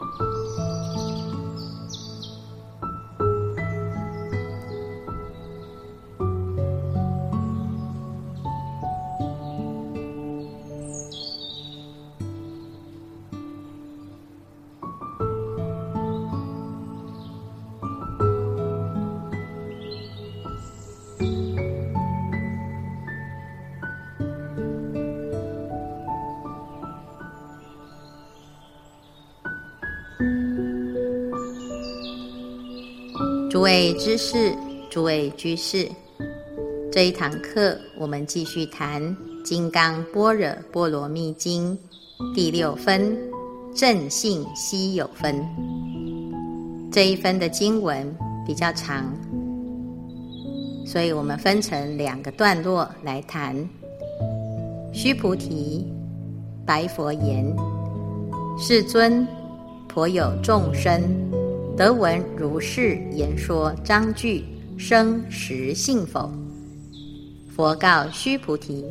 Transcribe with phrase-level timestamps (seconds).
[0.00, 0.33] 诸
[33.64, 34.54] 位知识，
[34.90, 35.88] 诸位居士，
[36.92, 39.02] 这一堂课我们继续谈
[39.42, 41.74] 《金刚般若波罗蜜经》
[42.34, 43.16] 第六分
[43.74, 45.42] “正信稀有分”。
[46.92, 48.14] 这一分的经文
[48.46, 49.10] 比较长，
[50.86, 53.56] 所以我们分成两个段落来谈。
[54.92, 55.90] 须菩提，
[56.66, 57.50] 白佛言
[58.60, 59.26] ：“世尊，
[59.88, 61.02] 颇有众生。”
[61.76, 64.44] 得闻如是言说章句，
[64.78, 66.30] 生实信否？
[67.48, 68.84] 佛告须菩提：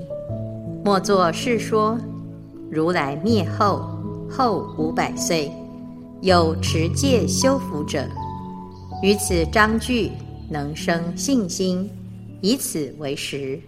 [0.84, 1.98] 莫作是说。
[2.70, 3.88] 如来灭后
[4.28, 5.50] 后五百岁，
[6.22, 8.04] 有持戒修福者，
[9.04, 10.12] 于此章句
[10.50, 11.88] 能生信心，
[12.42, 13.60] 以此为实。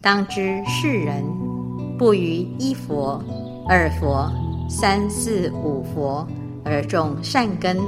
[0.00, 1.22] 当知是人
[1.96, 3.22] 不于一佛、
[3.68, 4.28] 二佛、
[4.68, 6.26] 三四五佛
[6.64, 7.78] 而种善根。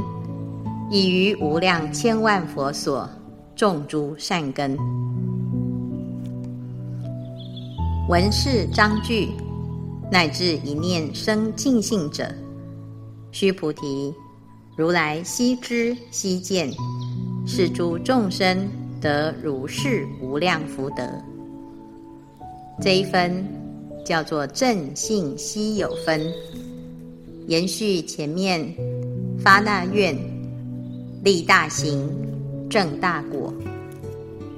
[0.93, 3.09] 已于无量千万佛所
[3.57, 4.77] 种诸善根，
[8.11, 9.31] 闻是章句，
[10.11, 12.31] 乃至一念生净信者，
[13.31, 14.13] 须菩提，
[14.77, 16.70] 如来悉知悉见，
[17.47, 18.69] 是诸众生
[19.01, 21.09] 得如是无量福德。
[22.83, 23.43] 这一分
[24.05, 26.20] 叫做正信稀有分，
[27.47, 28.63] 延续前面
[29.39, 30.32] 发大愿。
[31.25, 32.09] 立大行，
[32.69, 33.55] 正大果。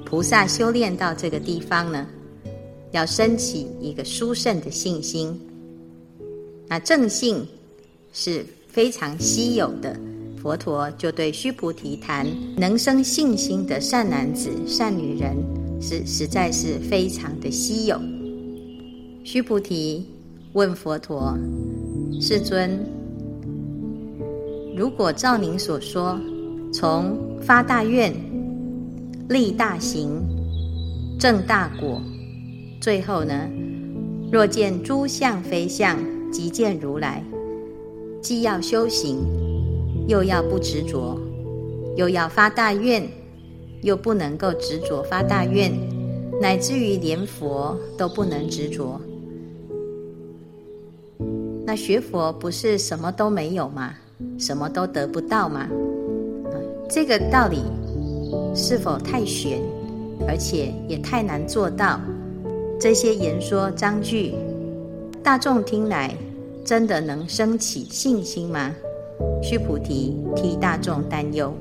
[0.05, 2.07] 菩萨修炼到这个地方呢，
[2.93, 5.39] 要升起一个殊胜的信心。
[6.67, 7.47] 那正信
[8.15, 9.95] 是非常稀有的，
[10.41, 15.37] 佛陀就对须菩提谈：能生信心的善男子、善女人，
[15.83, 18.01] 是实在是非常的稀有。
[19.23, 20.07] 须菩提
[20.55, 21.37] 问佛陀：
[22.19, 22.79] 世尊，
[24.75, 26.19] 如果照您所说，
[26.75, 28.13] 从发大愿、
[29.29, 30.21] 立大行、
[31.21, 32.03] 证大果，
[32.81, 33.49] 最后呢，
[34.33, 35.97] 若见诸相非相，
[36.33, 37.23] 即见如来。
[38.21, 39.19] 既要修行，
[40.09, 41.17] 又要不执着，
[41.95, 43.09] 又要发大愿，
[43.83, 45.71] 又不能够执着发大愿，
[46.41, 49.01] 乃至于连佛都不能执着。
[51.65, 53.95] 那学佛不是什么都没有吗？
[54.37, 55.69] 什么都得不到吗？
[56.89, 57.63] 这个道理
[58.55, 59.61] 是否太玄，
[60.29, 62.01] 而且也太难做到？
[62.79, 64.35] 这些言说章句，
[65.23, 66.15] 大众听来
[66.65, 68.75] 真的能生起信心吗？
[69.43, 71.53] 须菩提替大众担忧。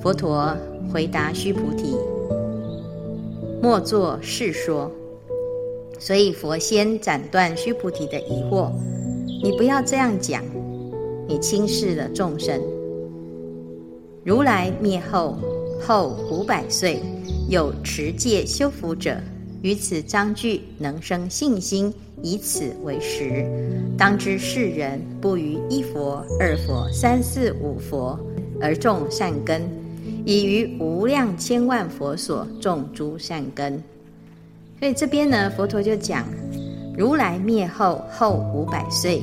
[0.00, 0.56] 佛陀
[0.92, 1.96] 回答须菩提：
[3.62, 4.90] 莫作是说。
[5.98, 8.70] 所以佛先斩断须菩提的疑惑，
[9.42, 10.42] 你不要这样讲，
[11.26, 12.60] 你轻视了众生。
[14.24, 15.38] 如来灭后
[15.78, 16.98] 后五百岁，
[17.50, 19.18] 有持戒修福者，
[19.60, 21.92] 于此章句能生信心，
[22.22, 23.46] 以此为实。
[23.98, 28.18] 当知世人不于一佛、二佛、三四五佛
[28.62, 29.60] 而种善根，
[30.24, 33.78] 已于无量千万佛所种诸善根。
[34.78, 36.24] 所以这边呢，佛陀就讲，
[36.96, 39.22] 如来灭后后五百岁，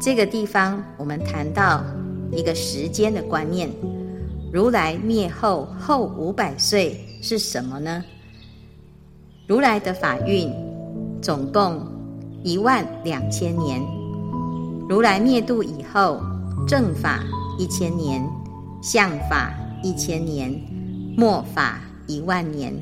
[0.00, 1.84] 这个地方我们谈到
[2.30, 3.68] 一个时间的观念。
[4.54, 8.04] 如来灭后后五百岁是什么呢？
[9.48, 10.48] 如来的法运
[11.20, 11.84] 总共
[12.44, 13.82] 一万两千年。
[14.88, 16.20] 如来灭度以后，
[16.68, 17.24] 正法
[17.58, 18.24] 一千年，
[18.80, 19.52] 相法
[19.82, 20.52] 一千年，
[21.16, 22.72] 末法一万年。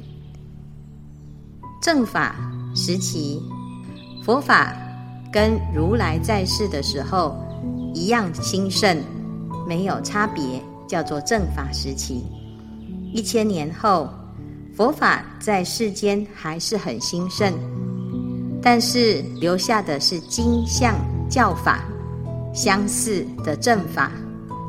[1.80, 2.36] 正法
[2.76, 3.40] 时期，
[4.22, 4.76] 佛法
[5.32, 7.34] 跟如来在世的时候
[7.94, 9.02] 一样兴盛，
[9.66, 10.62] 没有差别。
[10.92, 12.22] 叫做正法时期，
[13.14, 14.10] 一千年后，
[14.76, 17.50] 佛法在世间还是很兴盛，
[18.60, 20.94] 但是留下的是经相
[21.30, 21.82] 教法
[22.52, 24.12] 相似的正法，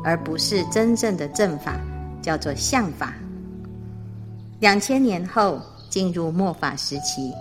[0.02, 1.78] 而不是真正的正法，
[2.22, 3.12] 叫做相法。
[4.60, 5.60] 两千年后
[5.90, 7.34] 进入末法时期，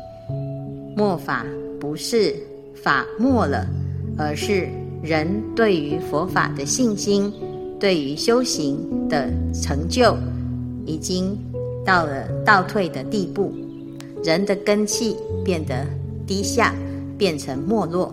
[0.97, 1.45] 末法
[1.79, 2.35] 不是
[2.83, 3.65] 法没了，
[4.17, 4.67] 而是
[5.01, 5.25] 人
[5.55, 7.33] 对于佛法的信心，
[7.83, 10.15] 对于修行的成就，
[10.85, 11.37] 已经
[11.85, 13.51] 到了倒退的地步，
[14.23, 15.85] 人的根气变得
[16.25, 16.73] 低下，
[17.17, 18.09] 变成没落。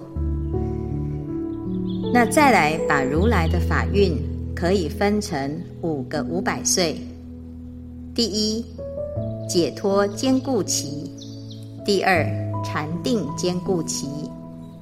[2.12, 4.18] 那再来把如来的法运
[4.56, 5.48] 可以分成
[5.82, 6.96] 五个五百岁：
[8.12, 8.64] 第一，
[9.48, 11.08] 解脱坚固期；
[11.84, 12.26] 第二，
[12.64, 14.06] 禅定坚固期；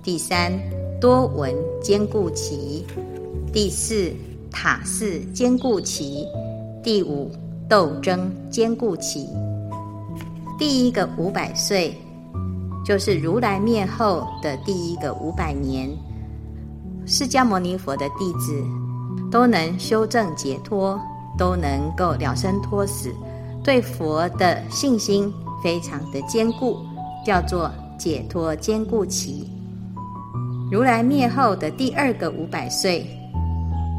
[0.02, 0.50] 第三，
[0.98, 2.82] 多闻坚固期；
[3.52, 4.10] 第四，
[4.50, 6.24] 塔寺坚固期；
[6.82, 7.30] 第五，
[7.68, 9.28] 斗争坚固期。
[10.58, 11.96] 第一个五百岁，
[12.84, 15.88] 就是如来灭后的第一个五百年。
[17.06, 18.62] 释迦牟尼佛的弟子
[19.30, 21.00] 都能修正解脱，
[21.38, 23.14] 都能够了生脱死，
[23.62, 26.78] 对佛的信心非常的坚固，
[27.24, 29.48] 叫做解脱坚固期。
[30.70, 33.06] 如来灭后的第二个五百岁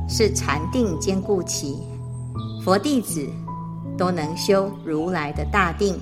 [0.10, 1.78] 是禅定坚固期，
[2.66, 3.26] 佛弟子
[3.96, 5.96] 都能修如来的大定，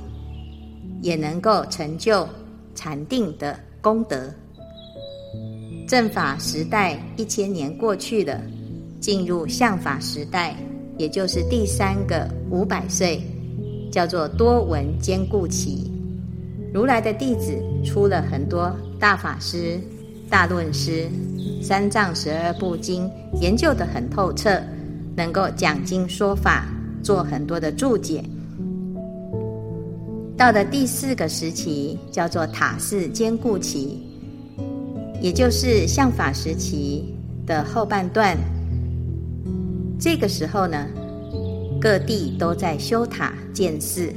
[1.01, 2.27] 也能够成就
[2.73, 4.33] 禅定的功德。
[5.89, 8.41] 正法时代一千年过去了，
[9.01, 10.55] 进入相法时代，
[10.97, 13.21] 也就是第三个五百岁，
[13.91, 15.91] 叫做多闻坚固期。
[16.73, 19.79] 如来的弟子出了很多大法师、
[20.29, 21.09] 大论师，
[21.61, 23.09] 三藏十二部经
[23.41, 24.61] 研究得很透彻，
[25.15, 26.65] 能够讲经说法，
[27.03, 28.23] 做很多的注解。
[30.37, 34.03] 到了第四个时期，叫做塔寺坚固期。
[35.19, 37.15] 也就是相法时期
[37.47, 38.37] 的后半段，
[39.99, 40.85] 这个时候呢，
[41.81, 44.13] 各地都在修塔建寺，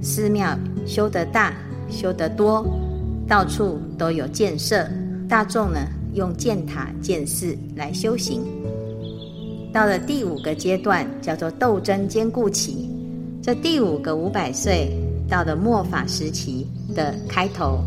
[0.00, 1.52] 寺庙修得大，
[1.90, 2.66] 修得多，
[3.28, 4.88] 到处都有建设，
[5.28, 5.80] 大众呢
[6.18, 8.42] 用建塔建寺来修行。
[9.72, 12.90] 到了第五个阶段，叫做斗争坚固期，
[13.42, 14.90] 这第五个五百岁
[15.26, 17.78] 到了末法时期的开头，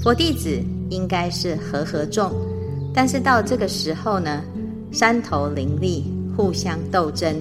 [0.00, 0.60] 佛弟子。
[0.90, 2.30] 应该是和合众，
[2.94, 4.44] 但是到这个时候呢，
[4.92, 6.04] 山头林立，
[6.36, 7.34] 互相斗争，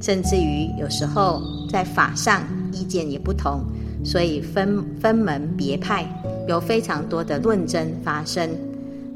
[0.00, 3.62] 甚至于有时候在法上意见也不同，
[4.04, 6.06] 所以分分门别派，
[6.46, 8.48] 有非常多的论争发生，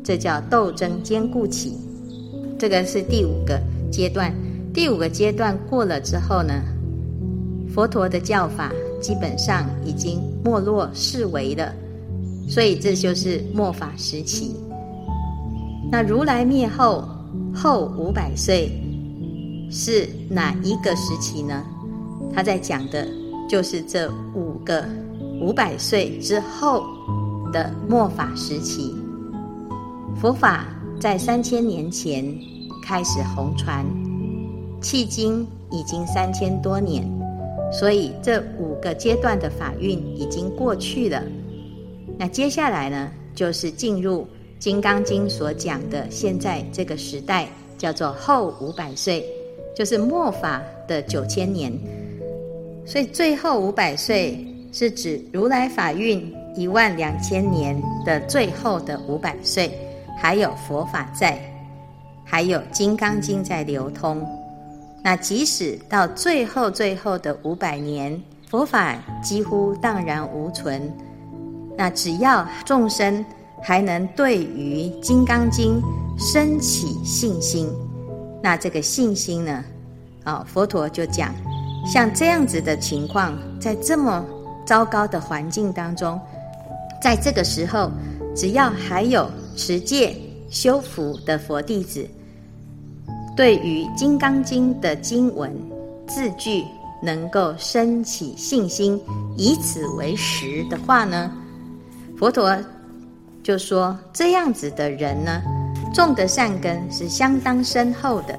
[0.02, 1.76] 这叫斗争坚固期。
[2.58, 3.60] 这个是第五个
[3.90, 4.34] 阶段，
[4.72, 6.54] 第五个阶段过了之后呢，
[7.72, 11.72] 佛陀的教法基本上已经没落式微了。
[12.48, 14.56] 所以这就是末法时期。
[15.90, 17.04] 那如来灭后
[17.54, 18.70] 后五百岁
[19.70, 21.64] 是哪一个时期呢？
[22.34, 23.06] 他在讲的
[23.48, 24.84] 就是这五个
[25.40, 26.84] 五百岁之后
[27.52, 28.94] 的末法时期。
[30.20, 30.66] 佛法
[31.00, 32.24] 在三千年前
[32.82, 33.84] 开始红传，
[34.80, 37.04] 迄今已经三千多年，
[37.72, 41.22] 所以这五个阶段的法运已经过去了。
[42.18, 44.22] 那接下来呢，就是进入
[44.60, 49.24] 《金刚经》所讲的现在这个时代，叫做后五百岁，
[49.74, 51.72] 就是末法的九千年。
[52.86, 54.38] 所以最后五百岁
[54.72, 59.70] 是指如来法运一万两千年的最后的五百岁，
[60.16, 61.38] 还有佛法在，
[62.24, 64.26] 还有《金刚经》在流通。
[65.02, 70.92] 那即使到最后最后的五百年，佛法几乎荡然无存。
[71.76, 73.24] 那只要众生
[73.62, 75.82] 还能对于《金刚经》
[76.32, 77.68] 升起信心，
[78.42, 79.64] 那这个信心呢，
[80.22, 81.34] 啊，佛陀就讲，
[81.86, 84.24] 像这样子的情况，在这么
[84.64, 86.20] 糟糕的环境当中，
[87.02, 87.90] 在这个时候，
[88.36, 90.16] 只要还有持戒
[90.50, 92.06] 修福的佛弟子，
[93.36, 95.50] 对于《金刚经》的经文
[96.06, 96.64] 字句
[97.02, 99.00] 能够升起信心，
[99.36, 101.32] 以此为实的话呢，
[102.16, 102.56] 佛陀
[103.42, 105.42] 就说：“这样子的人呢，
[105.94, 108.38] 种的善根是相当深厚的。”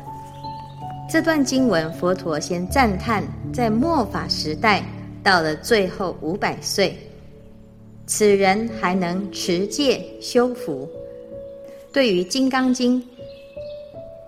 [1.10, 4.84] 这段经文，佛陀先赞叹，在末法时代
[5.22, 6.98] 到了最后五百岁，
[8.08, 10.90] 此人还能持戒修福。
[11.94, 13.00] 对于《金刚经》，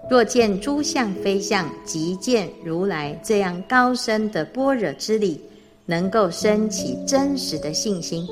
[0.07, 5.41] 若见诸相非相，即见如来这样高深的般若之理，
[5.87, 8.27] 能够生起真实的信心。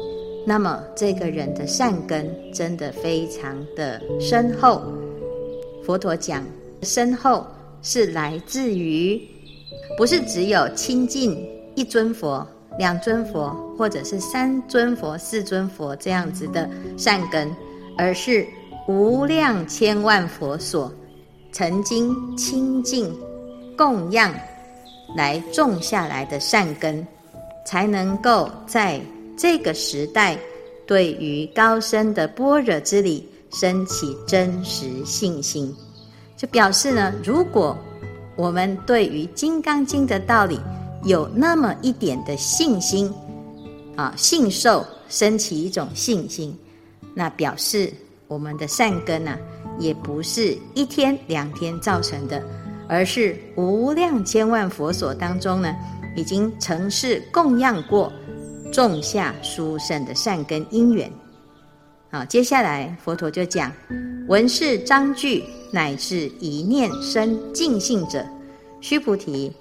[0.46, 4.84] 那么这个人的善根真的非常的深厚。
[5.84, 6.46] 佛陀讲
[6.84, 7.44] 深厚
[7.82, 9.20] 是来自于，
[9.98, 12.48] 不是只有亲近一尊佛、
[12.78, 17.50] 两尊佛，或者是三尊佛、四尊佛这样子的善根，
[17.98, 18.46] 而是
[18.88, 20.92] 无量千万佛所
[21.52, 23.14] 曾经清净
[23.78, 24.34] 供养
[25.16, 27.06] 来种下来的善根，
[27.66, 29.00] 才能够在
[29.38, 30.38] 这个时代
[30.86, 35.74] 对于高深的般若之理生起真实信心。
[36.36, 37.78] 就表示呢，如果
[38.36, 40.60] 我们对于《金刚经》的道理
[41.04, 43.14] 有那么一点的信心，
[43.96, 46.58] 啊，信受，升起一种信心，
[47.14, 47.94] 那表示
[48.34, 49.38] 我们的善根啊，
[49.78, 52.42] 也不是一天两天造成的，
[52.90, 55.72] 而是无量千万佛所当中呢，
[56.16, 58.12] 已经曾是供养过、
[58.72, 61.12] 种下殊胜的善根因缘。
[62.10, 63.72] 好，接下来佛陀就讲：
[64.28, 68.26] 闻是章句，乃至一念生净信者，
[68.82, 69.54] 须菩提，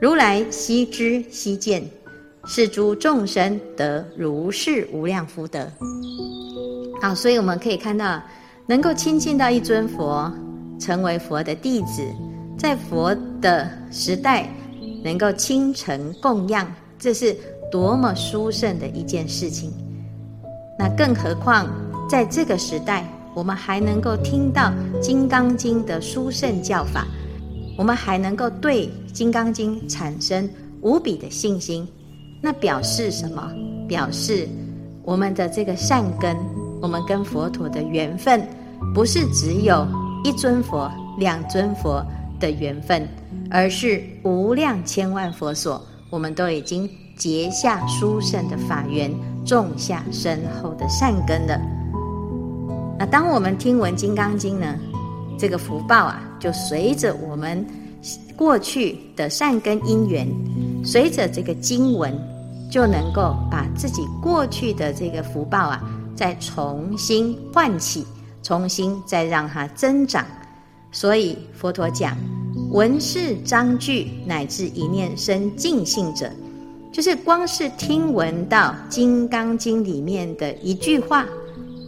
[0.00, 1.86] 如来悉知悉见。
[2.46, 5.66] 是诸众生得如是无量福德。
[7.00, 8.22] 好，所以我们可以看到，
[8.66, 10.32] 能够亲近到一尊佛，
[10.78, 12.02] 成为佛的弟子，
[12.58, 14.48] 在佛的时代
[15.02, 17.36] 能够亲承供养，这是
[17.70, 19.72] 多么殊胜的一件事情。
[20.78, 21.68] 那更何况
[22.08, 27.06] 在这个时代，我们还能够听到《金刚经》的殊胜教法，
[27.76, 30.48] 我们还能够对《金刚经》产生
[30.80, 31.86] 无比的信心。
[32.44, 33.50] 那表示什么？
[33.88, 34.46] 表示
[35.02, 36.36] 我们的这个善根，
[36.82, 38.46] 我们跟佛陀的缘分，
[38.94, 39.86] 不是只有
[40.24, 42.04] 一尊佛、两尊佛
[42.38, 43.08] 的缘分，
[43.50, 46.86] 而是无量千万佛所，我们都已经
[47.16, 49.10] 结下殊胜的法缘，
[49.46, 51.58] 种下深厚的善根了。
[52.98, 54.74] 那当我们听闻《金刚经》呢，
[55.38, 57.64] 这个福报啊，就随着我们
[58.36, 60.28] 过去的善根因缘，
[60.84, 62.14] 随着这个经文。
[62.74, 65.80] 就能够把自己过去的这个福报啊，
[66.16, 68.04] 再重新唤起，
[68.42, 70.26] 重新再让它增长。
[70.90, 72.16] 所以佛陀讲，
[72.72, 76.28] 闻是章句，乃至一念生净信者，
[76.92, 81.24] 就是光是听闻到《金刚经》里面的一句话、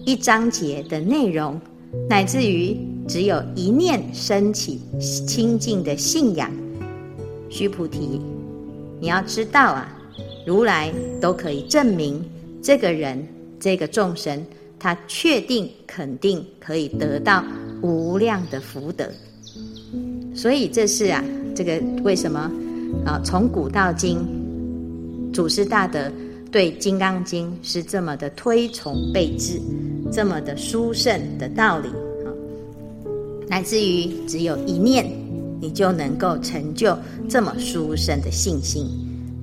[0.05, 1.61] 一章节的内容，
[2.09, 2.78] 乃至于
[3.09, 4.81] 只有一念升起
[5.26, 6.49] 清净的信仰，
[7.50, 8.21] 须菩提，
[9.00, 9.93] 你要知道啊。
[10.47, 12.25] 如来都可以证明，
[12.62, 13.26] 这个人、
[13.59, 14.41] 这个众生，
[14.79, 17.45] 他确定、肯定可以得到
[17.83, 19.05] 无量的福德。
[20.33, 21.25] 所以这是啊，
[21.55, 22.49] 这个为什么
[23.05, 23.21] 啊？
[23.25, 24.19] 从古到今，
[25.33, 26.12] 祖师大德
[26.53, 29.61] 对《金刚经》是这么的推崇备至，
[30.12, 32.31] 这么的殊胜的道理啊，
[33.49, 35.11] 乃至于只有一念，
[35.61, 36.97] 你就能够成就
[37.29, 38.87] 这么殊胜的信心。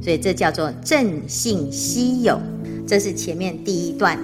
[0.04, 2.38] 所以这叫做正信稀有，
[2.86, 4.20] 这是前面第一段。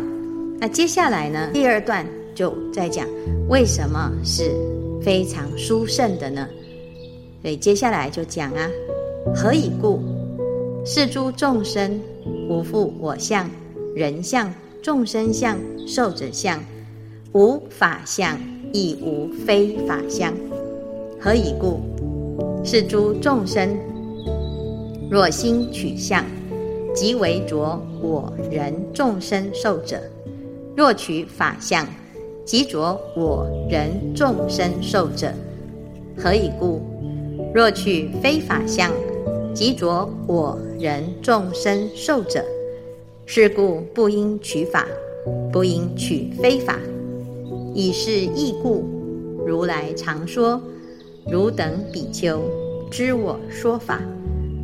[0.59, 1.49] 那接下来呢？
[1.53, 2.05] 第二段
[2.35, 3.07] 就在讲
[3.47, 4.51] 为什么是
[5.01, 6.45] 非常殊胜的呢？
[7.41, 8.69] 所以接下来就讲啊，
[9.33, 10.01] 何以故？
[10.85, 11.97] 是诸众生
[12.49, 13.49] 无复我相、
[13.95, 15.57] 人相、众生相、
[15.87, 16.61] 寿者相，
[17.31, 18.37] 无法相，
[18.73, 20.33] 亦无非法相。
[21.21, 21.79] 何以故？
[22.65, 23.77] 是诸众生。
[25.09, 26.23] 若心取相，
[26.93, 29.97] 即为着我人众生寿者；
[30.75, 31.87] 若取法相，
[32.45, 35.31] 即着我人众生寿者。
[36.15, 36.81] 何以故？
[37.55, 38.91] 若取非法相，
[39.51, 42.45] 即着我人众生寿者。
[43.25, 44.85] 是故不应取法，
[45.51, 46.77] 不应取非法。
[47.73, 48.83] 以是义故，
[49.43, 50.61] 如来常说：
[51.31, 52.41] 汝等比丘，
[52.91, 53.99] 知我说法。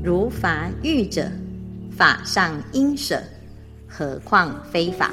[0.06, 1.28] 如法喻者，
[1.90, 3.20] 法上应舍，
[3.88, 5.10] 何况非法？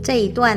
[0.00, 0.56] 这一段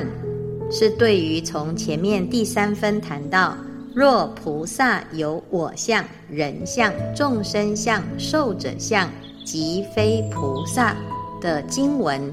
[0.70, 3.58] 是对于从前面第三分谈到，
[3.96, 9.10] 若菩萨有我相、人相、众生相、寿者相，
[9.44, 10.96] 即非菩萨
[11.42, 12.32] 的经文，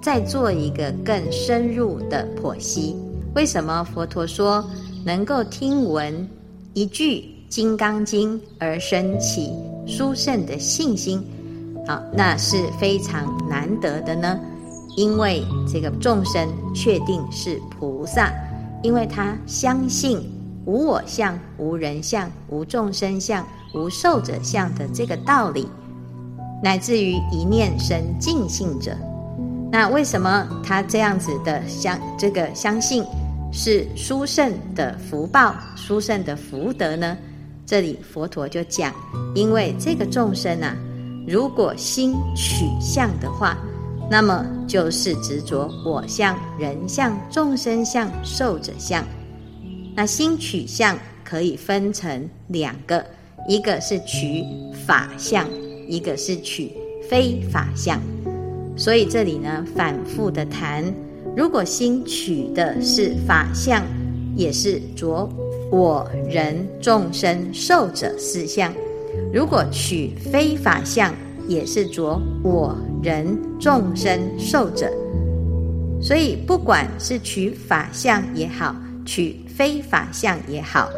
[0.00, 2.96] 再做一个更深入的剖析。
[3.34, 4.64] 为什么佛陀说
[5.04, 6.26] 能够听闻？
[6.76, 9.50] 一句《金刚经》而生起
[9.86, 11.24] 殊胜的信心，
[11.86, 14.38] 好，那是非常难得的呢。
[14.94, 18.30] 因为这个众生确定是菩萨，
[18.82, 20.30] 因为他相信
[20.66, 23.42] 无我相、无人相、无众生相、
[23.72, 25.66] 无寿者相的这个道理，
[26.62, 28.94] 乃至于一念生净信者。
[29.72, 33.02] 那为什么他这样子的相这个相信？
[33.56, 37.16] 是殊胜的福报，殊胜的福德呢？
[37.64, 38.94] 这里佛陀就讲，
[39.34, 40.76] 因为这个众生啊，
[41.26, 43.56] 如果心取相的话，
[44.10, 49.02] 那么就是执着我相、人相、众生相、寿者相。
[49.94, 53.04] 那心取相可以分成两个，
[53.48, 54.44] 一个是取
[54.86, 55.48] 法相，
[55.88, 56.70] 一个是取
[57.08, 57.98] 非法相。
[58.76, 60.84] 所以这里呢，反复的谈，
[61.36, 63.82] 如果心取的是法相，
[64.34, 65.28] 也是着
[65.70, 68.72] 我、人、众生、寿者四相；
[69.30, 71.14] 如果取非法相，
[71.46, 74.90] 也是着我、人、众生、寿者，
[76.00, 78.74] 所以不管是取法相也好，
[79.04, 80.88] 取非法相也好，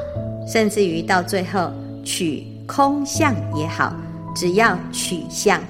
[0.47, 1.73] 甚至于到最后
[2.05, 3.93] 取空相也好，
[4.37, 5.61] 只要取相，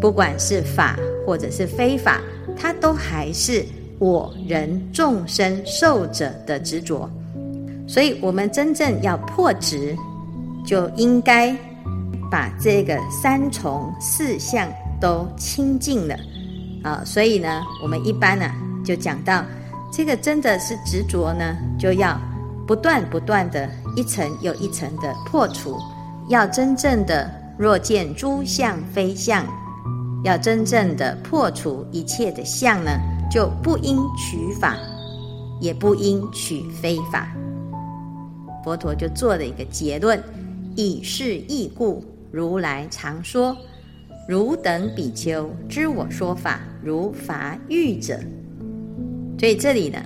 [0.00, 2.22] 不管是法或者是非法，
[2.56, 3.64] 它都还是
[3.98, 7.08] 我、人、众生、寿者的执着。
[7.86, 9.96] 所以，我们真正要破执，
[10.66, 11.56] 就应该。
[12.30, 14.68] 把这个三重四相
[15.00, 16.14] 都清净了
[16.82, 18.44] 啊，所以呢，我们一般呢、
[18.84, 19.42] 就讲到
[19.90, 22.20] 这个真的是执着呢，就要
[22.66, 25.78] 不断不断的一层又一层的破除，
[26.28, 29.42] 要真正的若见诸相非相，
[30.22, 32.90] 要真正的破除一切的相呢，
[33.30, 34.76] 就不应取法，
[35.60, 37.28] 也不应取非法。
[38.64, 40.22] 佛陀就做了一个结论：
[40.76, 42.04] 以是义故。
[42.30, 43.56] 如来常说
[44.28, 48.18] ：“汝等比丘知我说法，如筏喻者。”
[49.40, 49.98] 所以这里呢，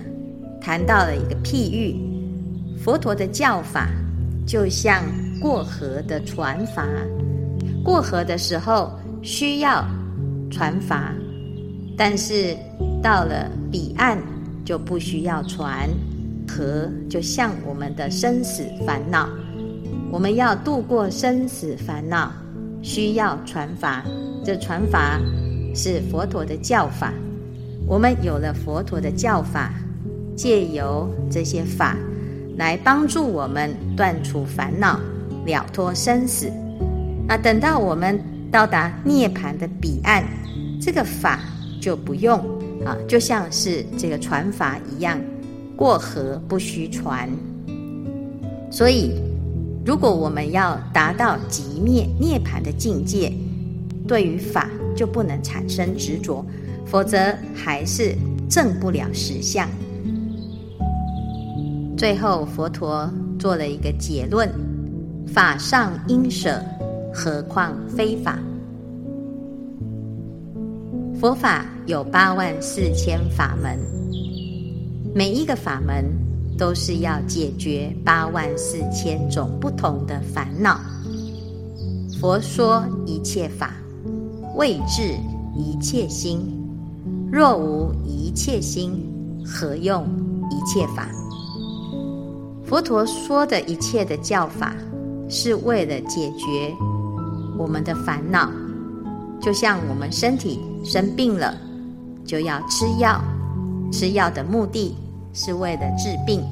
[0.61, 1.97] 谈到了一个譬喻，
[2.77, 3.89] 佛陀的教法
[4.47, 5.03] 就像
[5.41, 6.87] 过河的船筏，
[7.83, 9.85] 过河的时候需要
[10.49, 11.11] 船筏，
[11.97, 12.55] 但是
[13.03, 14.17] 到了彼岸
[14.65, 15.87] 就不需要船。
[16.47, 19.27] 河就像我们的生死烦恼。
[20.11, 22.31] 我们要度过生死烦恼，
[22.83, 24.03] 需要传法。
[24.45, 25.19] 这传法
[25.73, 27.11] 是佛陀的教法。
[27.87, 29.73] 我们有了佛陀的教法，
[30.35, 31.97] 借由这些法
[32.55, 34.99] 来帮助我们断除烦恼，
[35.43, 36.51] 了脱生死。
[37.27, 38.19] 那等到我们
[38.51, 40.23] 到达涅槃的彼岸，
[40.79, 41.39] 这个法
[41.81, 42.39] 就不用
[42.85, 45.19] 啊，就像是这个传法一样，
[45.75, 47.29] 过河不须船。
[48.71, 49.11] 所以。
[49.85, 53.29] 如果我们要达到极灭涅槃的境界，
[54.07, 56.41] 对于法就不能产生执着，
[56.85, 57.17] 否则
[57.53, 58.15] 还是
[58.49, 59.67] 证不了实相。
[61.97, 64.49] 最后，佛陀做了一个结论：
[65.27, 66.63] 法上应舍，
[67.13, 68.39] 何况非法？
[71.23, 73.79] 佛法有八万四千法门，
[75.15, 76.03] 每一个法门。
[76.55, 80.79] 都是要解决八万四千种不同的烦恼。
[82.19, 83.73] 佛说一切法，
[84.55, 85.15] 为治
[85.55, 86.41] 一切心。
[87.31, 88.91] 若无一切心，
[89.43, 90.05] 何用
[90.51, 91.07] 一切法？
[92.63, 94.75] 佛陀说的一切的教法，
[95.27, 96.71] 是为了解决
[97.57, 98.51] 我们的烦恼。
[99.41, 101.55] 就像我们身体生病了，
[102.25, 103.21] 就要吃药，
[103.91, 104.95] 吃药的目的。
[105.35, 106.43] 是为了治病。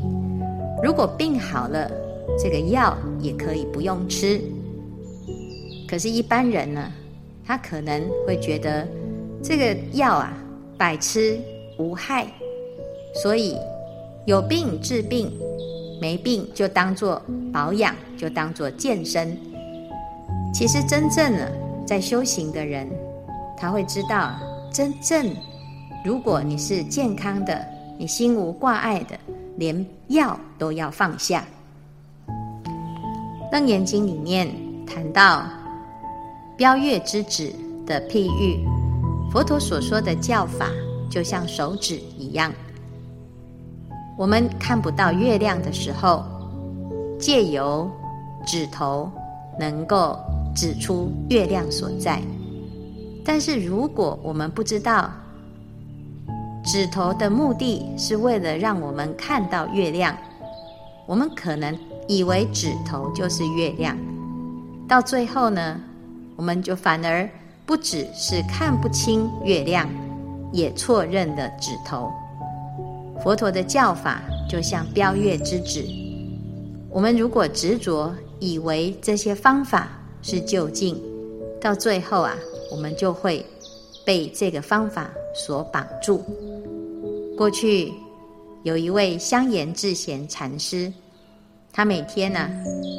[0.84, 1.88] 如果病好了，
[2.40, 4.42] 这个药也可以不用吃。
[5.88, 6.92] 可是，一般人呢，
[7.46, 8.88] 他可能会觉得
[9.44, 10.34] 这个药啊，
[10.80, 11.40] 百吃
[11.78, 12.26] 无害，
[13.22, 13.56] 所以
[14.26, 15.32] 有病治病，
[16.02, 17.22] 没病就当做
[17.54, 19.38] 保养，就当做健身。
[20.52, 21.48] 其实，真正呢，
[21.86, 22.90] 在修行的人，
[23.62, 24.32] 他会知道，
[24.74, 25.32] 真正
[26.04, 27.64] 如果你是健康的。
[28.00, 29.16] 你心无挂碍的，
[29.58, 31.46] 连药都要放下。
[33.52, 34.52] 《楞严经》里面
[34.88, 35.46] 谈到
[36.58, 37.54] 标月之指
[37.86, 38.66] 的譬喻，
[39.32, 40.68] 佛陀所说的教法
[41.12, 42.52] 就像手指一样。
[44.18, 46.26] 我们看不到月亮的时候，
[47.20, 47.88] 借由
[48.48, 49.12] 指头
[49.60, 50.18] 能够
[50.56, 52.20] 指出月亮所在。
[53.24, 55.12] 但是如果我们不知道，
[56.64, 60.16] 指头的目的是为了让我们看到月亮，
[61.06, 63.98] 我们可能以为指头就是月亮，
[64.88, 65.80] 到最后呢，
[66.36, 67.30] 我们就反而
[67.66, 69.90] 不只是看不清月亮，
[70.52, 72.12] 也错认了指头。
[73.24, 75.86] 佛陀的教法就像标月之指，
[76.90, 79.88] 我们如果执着以为这些方法
[80.22, 81.00] 是究竟，
[81.62, 82.36] 到最后啊，
[82.72, 83.46] 我们就会
[84.06, 86.24] 被这个方法所绑住。
[87.38, 87.92] 过去
[88.64, 90.92] 有一位香严智贤禅师，
[91.74, 92.50] 他每天呢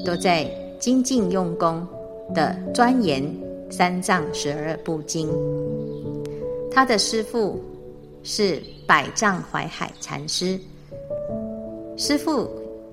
[0.05, 1.87] 都在精进用功
[2.35, 3.25] 的钻研
[3.71, 5.29] 三藏十二部经。
[6.71, 7.61] 他的师父
[8.23, 10.59] 是百丈怀海禅师。
[11.97, 12.51] 师父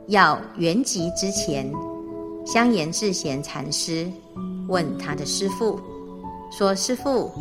[0.08, 1.72] 要圆寂之前，
[2.46, 4.12] 香严智贤禅师
[4.68, 5.80] 问他的师父
[6.52, 7.32] 说：“师父，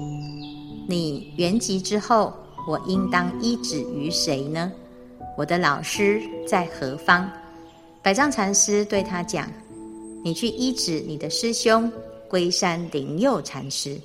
[0.88, 2.33] 你圆寂之后，
[2.66, 4.71] 我应当依止于谁呢？
[5.37, 7.29] 我的老师在何方？”
[8.03, 9.51] 百丈禅师对他讲
[10.25, 11.90] ：“你去依止你的师兄
[12.29, 13.99] 龟山灵佑禅师。”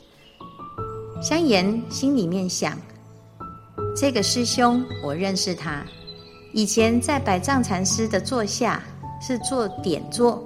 [1.21, 2.77] 香严心里面想
[3.95, 5.85] ：“这个师兄，我认识他。
[6.53, 8.83] 以前在百丈禅师的座下
[9.21, 10.43] 是做点座，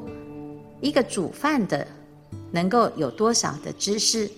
[0.82, 1.88] 一个煮饭的，
[2.52, 4.30] 能够有多少的知识、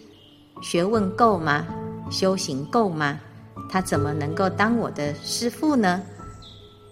[0.61, 1.65] 学问够吗？
[2.11, 3.19] 修行够吗？
[3.69, 6.01] 他怎么能够当我的师父呢？”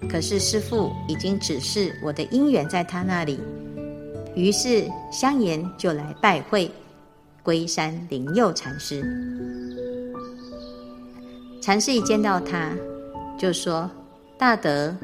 [0.08, 3.40] 可是师父已经指示我的因缘在他那里，
[4.36, 6.70] 于是香严就来拜会
[7.42, 9.02] 龟山灵佑禅师。
[11.60, 12.72] 禅师一见到他，
[13.40, 13.90] 就说
[14.38, 14.96] ：“大德，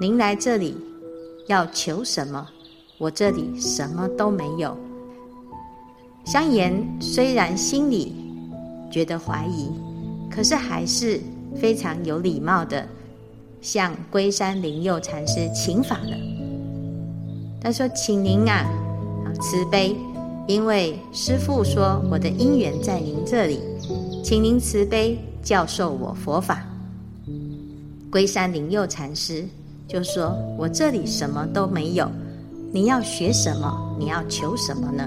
[0.00, 0.76] 您来这里
[1.48, 2.48] 要求什么？
[2.98, 4.78] 我这里什么都没有。”
[6.24, 8.14] 香严虽然心里
[8.90, 9.70] 觉得怀疑，
[10.30, 11.20] 可是还是。
[11.54, 12.82] 非常有礼貌的
[13.60, 16.16] 向龟山灵佑禅师请法了。
[17.60, 18.64] 他说：“请您啊，
[19.26, 19.94] 啊慈悲，
[20.48, 23.60] 因为师父说我的因缘在您这里，
[24.24, 26.66] 请您慈悲教授我佛法。”
[28.10, 29.44] 龟山灵佑禅师
[29.86, 32.10] 就说：“我这里什么都没有，
[32.72, 33.94] 你要学什么？
[33.98, 35.06] 你要求什么呢？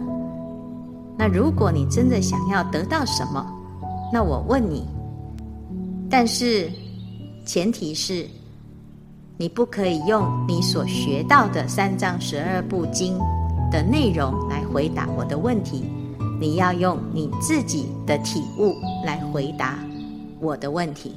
[1.18, 3.46] 那如果你真的想要得到什么，
[4.12, 4.86] 那我问你。”
[6.08, 6.70] 但是，
[7.46, 8.28] 前提是，
[9.38, 13.18] 你不可以用你所学到的三藏十二部经
[13.72, 15.84] 的内容来回答我的问题，
[16.40, 19.80] 你要用你自己的体悟来回答
[20.40, 21.16] 我的问题。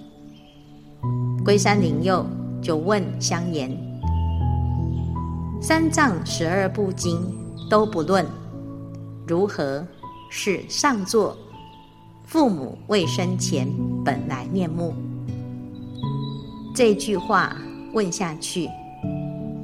[1.44, 2.24] 龟山灵佑
[2.62, 3.70] 就问香严：
[5.60, 7.20] 三藏十二部经
[7.68, 8.26] 都不论，
[9.28, 9.86] 如何
[10.30, 11.36] 是上座？
[12.24, 13.68] 父母未生前
[14.04, 14.94] 本来面目，
[16.74, 17.56] 这句话
[17.92, 18.68] 问下去，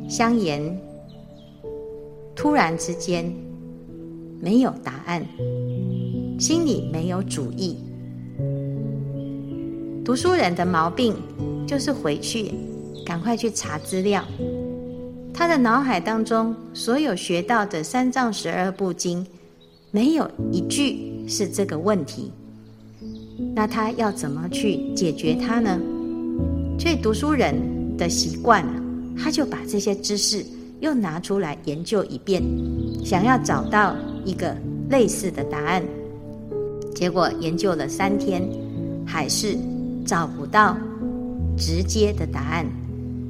[0.09, 0.79] 香言
[2.35, 3.31] 突然之间
[4.41, 5.27] 没有答案，
[6.39, 7.79] 心里没有主意。
[10.05, 11.15] 读书人的毛病
[11.67, 12.53] 就是回去
[13.05, 14.25] 赶快去查资料，
[15.35, 19.27] 他的脑海当中所有学到的三藏十二部经，
[19.95, 22.33] 没有一句是这个问题。
[23.55, 25.79] 那他要怎么去解决它呢？
[26.81, 27.55] 所以读书人
[27.97, 28.65] 的习惯，
[29.17, 30.45] 他就把这些知识
[30.81, 32.43] 又拿出来研究一遍，
[33.05, 34.57] 想要找到一个
[34.91, 35.81] 类似的答案。
[36.93, 38.43] 结果研究了三天，
[39.07, 39.57] 还是
[40.05, 40.77] 找不到
[41.57, 42.67] 直接的答案。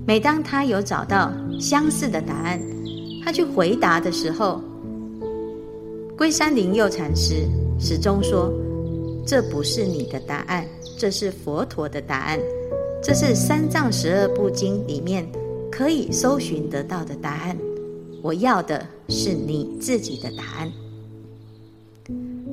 [0.07, 2.59] 每当他有找到相似的答案，
[3.23, 4.63] 他去回答的时候，
[6.17, 7.47] 龟山灵佑禅师
[7.79, 8.53] 始终说。
[9.27, 10.67] 这不是你的答案，
[10.99, 12.39] 这是佛陀的答案，
[13.03, 15.27] 这是三藏十二部经里面
[15.73, 17.57] 可以搜寻得到的答案。
[18.23, 20.71] 我要的是你自己的答案。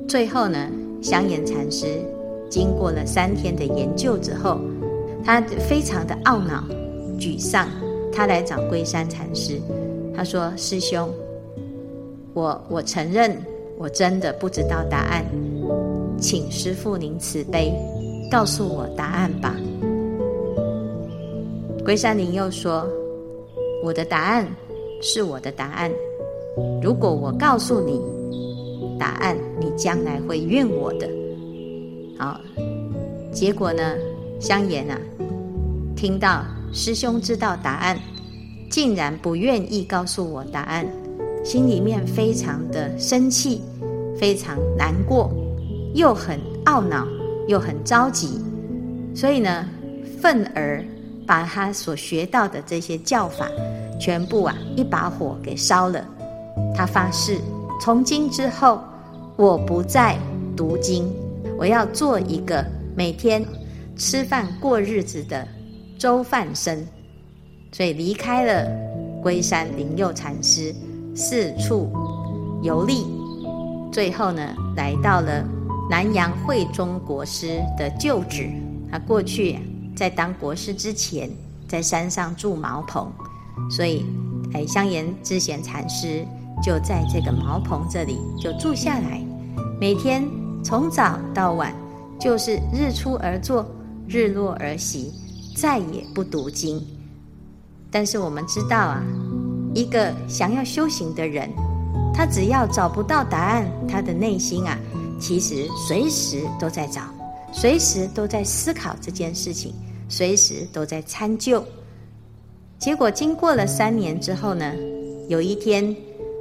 [0.08, 0.66] 最后呢，
[1.02, 2.00] 香严禅师
[2.48, 4.58] 经过了三天的研究之后，
[5.22, 6.64] 他非常的懊恼、
[7.18, 7.68] 沮丧，
[8.10, 9.60] 他来找龟山禅师，
[10.16, 11.06] 他说：“师兄，
[12.32, 13.38] 我我承认，
[13.82, 15.24] 我真的不知道答案。”
[16.20, 17.74] 请师父您慈悲，
[18.30, 19.56] 告诉我答案吧。
[21.84, 22.86] 龟山灵又说
[23.82, 24.46] ：“我的答案
[25.00, 25.90] 是我的答案。
[26.80, 28.00] 如果我告诉你
[29.00, 31.10] 答案，你将来会怨我的。”
[32.16, 32.40] 好，
[33.32, 33.96] 结果呢？
[34.38, 34.96] 香言啊，
[35.96, 37.98] 听到师兄知道答案，
[38.70, 40.86] 竟然不愿意告诉我答案，
[41.44, 43.60] 心里面非常的生气，
[44.22, 45.32] 非常难过。
[45.94, 47.04] 又很懊恼，
[47.48, 48.40] 又很着急，
[49.16, 49.68] 所以呢，
[50.20, 50.80] 愤而
[51.26, 53.48] 把他所学到的这些教法，
[54.00, 56.06] 全部啊一把火给烧了。
[56.72, 57.36] 他发誓，
[57.80, 58.80] 从今之后，
[59.34, 60.16] 我不再
[60.56, 61.12] 读经，
[61.58, 63.44] 我要做一个每天
[63.96, 65.44] 吃饭过日子的
[65.98, 66.86] 粥饭僧。
[67.72, 68.70] 所以离开了
[69.20, 70.72] 龟山灵佑禅师，
[71.12, 71.90] 四处
[72.62, 73.04] 游历，
[73.92, 74.42] 最后呢，
[74.74, 75.44] 来到了。
[75.90, 78.48] 南阳会中国师的旧址，
[78.90, 79.58] 他过去
[79.94, 81.28] 在当国师之前，
[81.68, 83.12] 在山上住茅棚，
[83.68, 84.06] 所以
[84.54, 86.24] 哎，香严智贤禅师
[86.62, 89.22] 就在这个茅棚这里就住下来，
[89.78, 90.26] 每天
[90.64, 91.74] 从早到晚
[92.18, 93.66] 就是日出而作，
[94.08, 95.12] 日落而息，
[95.54, 96.82] 再也不读经。
[97.90, 99.02] 但是我们知道啊，
[99.74, 101.50] 一个想要修行的人，
[102.14, 104.78] 他只要找不到答案，他的内心啊，
[105.18, 107.02] 其实随时都在找，
[107.52, 109.74] 随时都在思考这件事情，
[110.08, 111.64] 随时都在参究。
[112.78, 114.72] 结果经过了三年之后呢，
[115.28, 115.94] 有一天，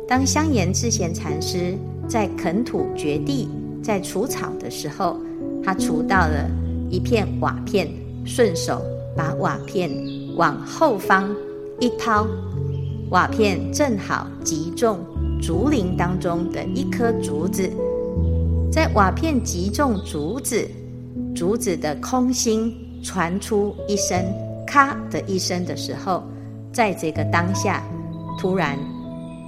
[0.08, 3.48] 当香严智贤禅师在垦土掘地、
[3.84, 5.18] 在除草的时候，
[5.64, 6.50] 他除到了
[6.90, 7.88] 一片瓦片，
[8.26, 8.82] 顺手
[9.16, 9.90] 把瓦片
[10.36, 11.34] 往后方
[11.80, 12.28] 一抛，
[13.12, 15.00] 瓦片正好击中
[15.42, 17.68] 竹林当中的一颗竹子，
[18.72, 20.70] 在瓦片击中竹子，
[21.36, 24.24] 竹子的空心传出一声
[24.68, 26.24] “咔”的一声的时候。
[26.74, 27.84] 在这个当下，
[28.40, 28.80] 突然，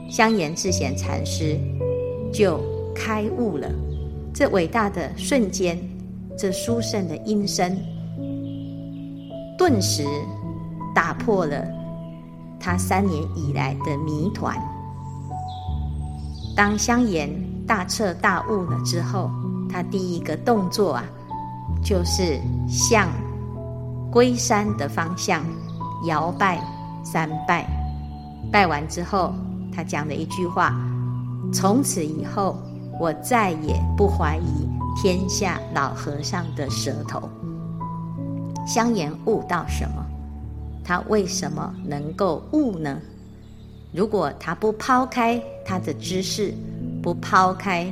[0.09, 1.57] 香严智贤禅师
[2.33, 2.59] 就
[2.93, 3.69] 开悟了。
[4.33, 5.79] 这伟大的瞬间，
[6.37, 7.77] 这殊胜的音声，
[9.57, 10.03] 顿时
[10.93, 11.65] 打破了
[12.59, 14.57] 他三年以来的谜团。
[16.55, 17.29] 当香严
[17.65, 19.29] 大彻大悟了之后，
[19.69, 21.03] 他第一个动作啊，
[21.83, 23.09] 就是向
[24.11, 25.43] 龟山的方向
[26.05, 26.63] 摇拜。
[27.05, 27.67] 三拜，
[28.49, 29.33] 拜完之后，
[29.75, 30.73] 他讲了一句话
[31.51, 32.57] ：“从此以后，
[32.97, 37.29] 我再也不怀疑天下老和尚的舌头。”
[38.65, 40.05] 香严悟到什么？
[40.81, 42.97] 他为什么能够悟呢？
[43.91, 46.53] 如果他不抛开他的知识，
[47.01, 47.91] 不抛开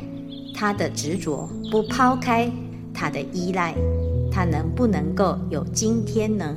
[0.53, 2.51] 他的执着，不抛开
[2.93, 3.73] 他的依赖，
[4.31, 6.55] 他能不能够有今天呢？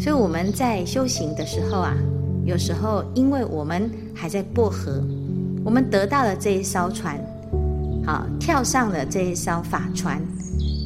[0.00, 1.94] 所以我们在修行的时候啊，
[2.44, 5.02] 有时候因为我们还在过河，
[5.64, 7.18] 我们得到了这一艘船，
[8.06, 10.22] 好，跳上了这一艘法船，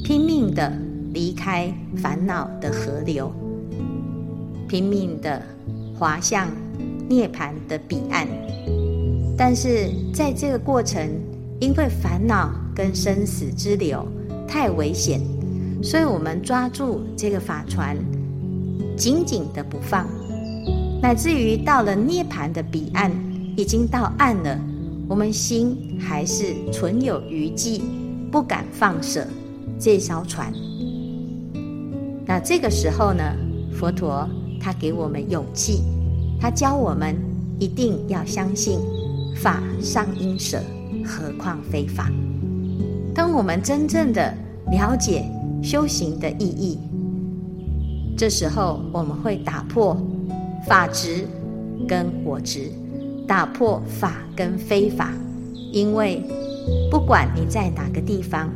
[0.02, 0.72] 拼命的
[1.12, 3.30] 离开烦恼的河流，
[4.66, 5.42] 拼命的
[5.98, 6.48] 划向
[7.08, 8.26] 涅槃的彼岸。
[9.36, 11.08] 但是在这个过程，
[11.60, 14.06] 因为烦恼跟生死之流
[14.46, 15.20] 太危险，
[15.82, 17.96] 所以我们抓住这个法船。
[18.94, 20.06] 紧紧的不放，
[21.00, 23.10] 乃至于到了涅槃的彼岸，
[23.56, 24.56] 已经到岸了，
[25.08, 27.82] 我们心还是存有余悸，
[28.30, 29.26] 不敢放舍
[29.78, 30.52] 这艘船。
[32.26, 33.24] 那这个时候呢，
[33.72, 34.28] 佛陀
[34.60, 35.82] 他给我们勇气，
[36.42, 37.14] 他教我们
[37.60, 38.80] 一定要相信
[39.36, 40.60] 法上应舍，
[41.06, 42.10] 何况非法。
[43.14, 44.34] 当我们真正的
[44.72, 45.24] 了解
[45.62, 46.80] 修行的意义。
[48.18, 49.96] 这时候，我们会打破
[50.66, 51.24] 法执
[51.86, 52.72] 跟我执，
[53.24, 55.12] 打破法跟非法。
[55.70, 56.24] 因为
[56.90, 58.50] 不管你在哪个地方，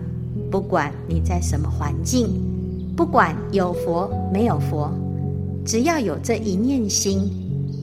[0.50, 2.26] 不管你在什么环境，
[2.96, 4.90] 不管有佛没有佛，
[5.64, 7.30] 只要有这一念心，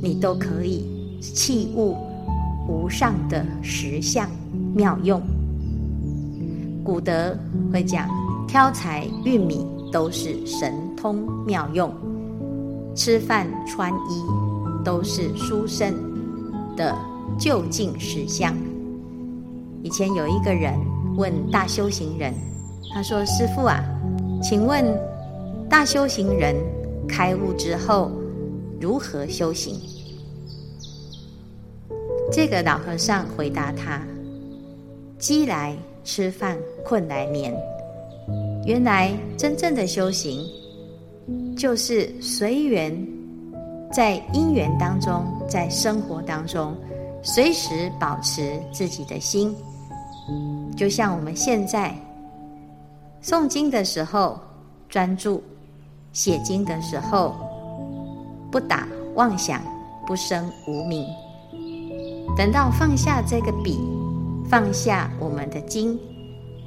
[0.04, 0.86] 你都可以
[1.22, 1.96] 契悟
[2.68, 4.30] 无上的实相
[4.76, 5.22] 妙用。
[6.84, 7.34] 古德
[7.72, 8.10] 会讲，
[8.46, 11.90] 挑柴运米都是神通妙用，
[12.94, 14.22] 吃饭穿衣
[14.84, 15.94] 都是书生
[16.76, 16.94] 的
[17.40, 18.54] 就近实相。
[19.84, 20.74] 以前有一个人
[21.16, 22.34] 问大修行人，
[22.94, 23.82] 他说：“师父啊，
[24.42, 24.84] 请问
[25.70, 26.54] 大修行人
[27.08, 28.12] 开悟之后
[28.84, 29.80] 如何修行？”
[32.30, 34.06] 这个老和尚回答他
[35.18, 37.56] ：“饥来吃饭，困来眠。
[38.66, 40.46] 原来真正的修行。”
[41.56, 43.08] 就是随缘，
[43.90, 46.76] 在因缘当中，在生活当中，
[47.22, 49.56] 随时保持自己的心。
[50.76, 51.96] 就像我们现在
[53.22, 54.38] 诵经的时候
[54.90, 55.42] 专注，
[56.12, 57.36] 写经的时候
[58.54, 59.60] 不打妄想，
[60.06, 61.04] 不生无明。
[62.38, 63.80] 等到放下这个笔，
[64.48, 66.00] 放下我们的经，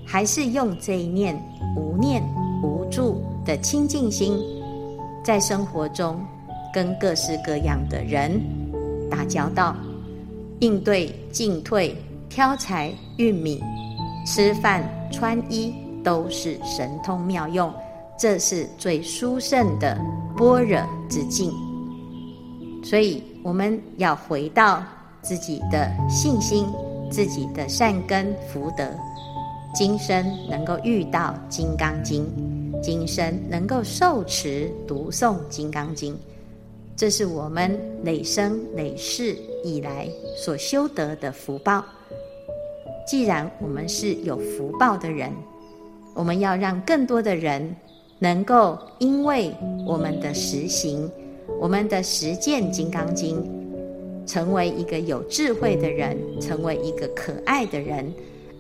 [0.05, 1.41] 还是用这一念
[1.77, 2.21] 无念
[2.61, 4.37] 无住的清净心。
[5.23, 6.19] 在生活中，
[6.75, 8.43] 跟各式各样的人
[9.09, 9.77] 打交道，
[10.59, 11.97] 应对进退、
[12.29, 13.63] 挑柴运米、
[14.27, 15.73] 吃饭穿衣，
[16.03, 17.73] 都是神通妙用。
[18.19, 19.97] 这是最殊胜的
[20.37, 21.53] 般若之境。
[22.89, 24.81] 所以，我们要回到
[25.21, 26.67] 自己的信心、
[27.11, 28.89] 自己的善根福德，
[29.75, 32.25] 今生能够遇到《金刚经》。
[32.81, 36.15] 今生能够受持读诵《金刚经》，
[36.95, 41.85] 这是我们累生累世以来所修得的福报。
[43.05, 45.33] 既然我们是有福报的人，
[46.15, 47.75] 我们要让更多的人
[48.21, 49.53] 能够因为
[49.85, 51.11] 我们的实行、
[51.59, 53.43] 我们的实践《金刚经》，
[54.27, 58.13] 成为一个有智慧的人，成为一个可爱的人，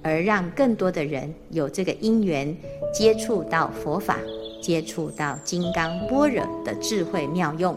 [0.02, 2.56] 而让更多的人有这个因缘
[2.94, 4.18] 接触到佛法，
[4.62, 7.76] 接触到金刚般若的智慧妙用。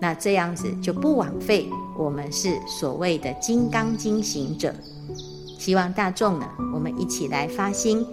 [0.00, 4.74] 那这样子就不枉费我们是所谓的金刚经行者。
[5.58, 8.06] 希望大众呢，我们一起来发心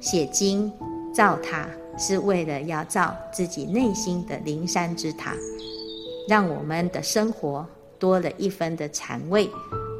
[0.00, 0.70] 写经
[1.12, 5.34] 造塔，是为了要造自己内心的灵山之塔，
[6.28, 7.66] 让我们的生活
[7.98, 9.48] 多了一分的禅味，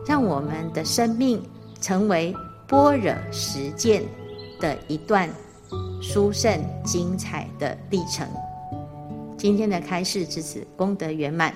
[0.06, 1.42] 让我们的生命
[1.80, 2.34] 成为
[2.66, 4.02] 般若实践
[4.60, 5.28] 的一段
[6.02, 8.26] 殊胜精彩的历程。
[9.36, 11.54] 今天的开示至此功德圆满。